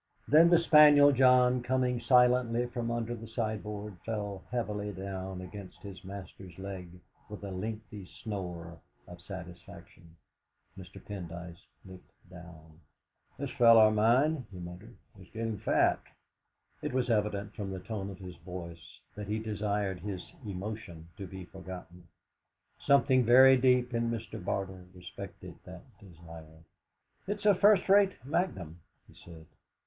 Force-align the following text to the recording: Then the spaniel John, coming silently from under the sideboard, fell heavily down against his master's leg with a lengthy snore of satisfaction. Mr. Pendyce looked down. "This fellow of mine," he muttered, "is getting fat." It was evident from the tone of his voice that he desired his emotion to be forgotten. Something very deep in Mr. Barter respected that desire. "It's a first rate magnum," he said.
Then 0.27 0.49
the 0.49 0.57
spaniel 0.57 1.11
John, 1.11 1.61
coming 1.61 2.01
silently 2.01 2.65
from 2.65 2.89
under 2.89 3.13
the 3.13 3.27
sideboard, 3.27 3.97
fell 4.03 4.43
heavily 4.49 4.91
down 4.91 5.41
against 5.41 5.77
his 5.83 6.03
master's 6.03 6.57
leg 6.57 6.89
with 7.29 7.43
a 7.43 7.51
lengthy 7.51 8.07
snore 8.23 8.79
of 9.07 9.21
satisfaction. 9.21 10.15
Mr. 10.75 10.99
Pendyce 10.99 11.67
looked 11.85 12.09
down. 12.31 12.79
"This 13.37 13.51
fellow 13.51 13.89
of 13.89 13.93
mine," 13.93 14.47
he 14.51 14.57
muttered, 14.57 14.97
"is 15.19 15.27
getting 15.29 15.59
fat." 15.59 15.99
It 16.81 16.93
was 16.93 17.11
evident 17.11 17.53
from 17.53 17.69
the 17.69 17.79
tone 17.79 18.09
of 18.09 18.17
his 18.17 18.37
voice 18.37 19.01
that 19.13 19.27
he 19.27 19.37
desired 19.37 19.99
his 19.99 20.33
emotion 20.43 21.09
to 21.17 21.27
be 21.27 21.45
forgotten. 21.45 22.07
Something 22.79 23.23
very 23.23 23.55
deep 23.55 23.93
in 23.93 24.09
Mr. 24.09 24.43
Barter 24.43 24.83
respected 24.95 25.59
that 25.65 25.83
desire. 25.99 26.63
"It's 27.27 27.45
a 27.45 27.53
first 27.53 27.87
rate 27.87 28.13
magnum," 28.25 28.79
he 29.07 29.13
said. 29.13 29.45